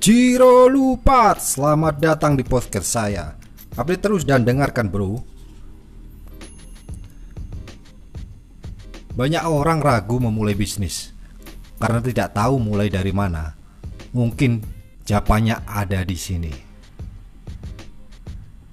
Jiro 0.00 0.64
Lupat, 0.64 1.44
selamat 1.44 2.00
datang 2.00 2.32
di 2.32 2.40
podcast 2.40 2.88
saya. 2.88 3.36
Update 3.76 4.00
terus 4.00 4.24
dan 4.24 4.48
dengarkan, 4.48 4.88
bro. 4.88 5.20
Banyak 9.12 9.44
orang 9.44 9.84
ragu 9.84 10.16
memulai 10.16 10.56
bisnis 10.56 11.12
karena 11.76 12.00
tidak 12.00 12.32
tahu 12.32 12.56
mulai 12.56 12.88
dari 12.88 13.12
mana. 13.12 13.52
Mungkin 14.16 14.64
jawabannya 15.04 15.68
ada 15.68 16.00
di 16.00 16.16
sini. 16.16 16.52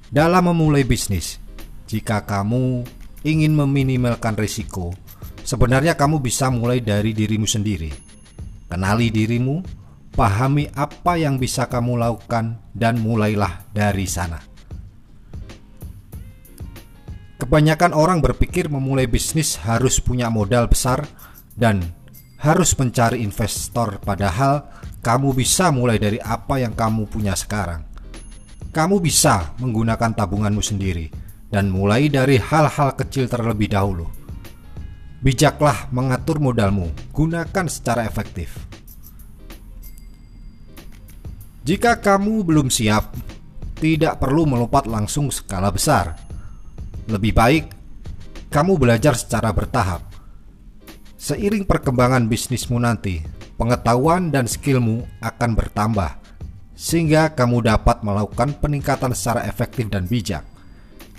Dalam 0.08 0.48
memulai 0.48 0.88
bisnis, 0.88 1.44
jika 1.92 2.24
kamu 2.24 2.88
ingin 3.28 3.52
meminimalkan 3.52 4.40
risiko, 4.40 4.96
sebenarnya 5.44 6.00
kamu 6.00 6.24
bisa 6.24 6.48
mulai 6.48 6.80
dari 6.80 7.12
dirimu 7.12 7.44
sendiri. 7.44 7.92
Kenali 8.72 9.12
dirimu, 9.12 9.87
pahami 10.18 10.66
apa 10.74 11.22
yang 11.22 11.38
bisa 11.38 11.70
kamu 11.70 12.02
lakukan, 12.02 12.58
dan 12.74 12.98
mulailah 12.98 13.70
dari 13.70 14.10
sana. 14.10 14.42
Kebanyakan 17.38 17.94
orang 17.94 18.18
berpikir 18.18 18.66
memulai 18.66 19.06
bisnis 19.06 19.62
harus 19.62 20.02
punya 20.02 20.34
modal 20.34 20.66
besar 20.66 21.06
dan 21.54 21.86
harus 22.42 22.74
mencari 22.74 23.22
investor, 23.22 24.02
padahal 24.02 24.66
kamu 25.06 25.38
bisa 25.38 25.70
mulai 25.70 26.02
dari 26.02 26.18
apa 26.18 26.58
yang 26.58 26.74
kamu 26.74 27.06
punya 27.06 27.38
sekarang. 27.38 27.86
Kamu 28.74 28.98
bisa 28.98 29.54
menggunakan 29.62 30.18
tabunganmu 30.18 30.66
sendiri 30.66 31.14
dan 31.54 31.70
mulai 31.70 32.10
dari 32.10 32.42
hal-hal 32.42 32.98
kecil 32.98 33.30
terlebih 33.30 33.70
dahulu. 33.70 34.10
Bijaklah 35.22 35.90
mengatur 35.94 36.42
modalmu, 36.42 36.90
gunakan 37.14 37.66
secara 37.70 38.06
efektif. 38.06 38.77
Jika 41.68 42.00
kamu 42.00 42.48
belum 42.48 42.72
siap, 42.72 43.12
tidak 43.76 44.24
perlu 44.24 44.48
melompat 44.48 44.88
langsung 44.88 45.28
skala 45.28 45.68
besar. 45.68 46.16
Lebih 47.12 47.36
baik 47.36 47.66
kamu 48.48 48.80
belajar 48.80 49.20
secara 49.20 49.52
bertahap. 49.52 50.00
Seiring 51.20 51.68
perkembangan 51.68 52.32
bisnismu 52.32 52.80
nanti, 52.80 53.20
pengetahuan 53.60 54.32
dan 54.32 54.48
skillmu 54.48 55.04
akan 55.20 55.60
bertambah, 55.60 56.16
sehingga 56.72 57.36
kamu 57.36 57.68
dapat 57.68 58.00
melakukan 58.00 58.56
peningkatan 58.64 59.12
secara 59.12 59.44
efektif 59.44 59.92
dan 59.92 60.08
bijak. 60.08 60.48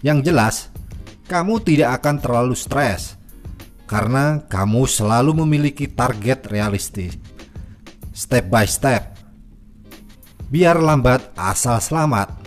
Yang 0.00 0.32
jelas, 0.32 0.56
kamu 1.28 1.60
tidak 1.60 2.00
akan 2.00 2.24
terlalu 2.24 2.56
stres 2.56 3.20
karena 3.84 4.40
kamu 4.48 4.88
selalu 4.88 5.44
memiliki 5.44 5.92
target 5.92 6.48
realistis. 6.48 7.20
Step 8.16 8.48
by 8.48 8.64
step, 8.64 9.17
Biar 10.48 10.80
lambat 10.80 11.28
asal 11.36 11.76
selamat. 11.76 12.37